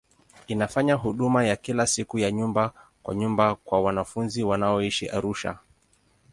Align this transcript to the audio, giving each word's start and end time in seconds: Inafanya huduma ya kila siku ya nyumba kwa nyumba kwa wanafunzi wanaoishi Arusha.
Inafanya 0.47 0.93
huduma 0.95 1.45
ya 1.45 1.55
kila 1.55 1.87
siku 1.87 2.19
ya 2.19 2.31
nyumba 2.31 2.73
kwa 3.03 3.15
nyumba 3.15 3.55
kwa 3.55 3.81
wanafunzi 3.81 4.43
wanaoishi 4.43 5.09
Arusha. 5.09 5.59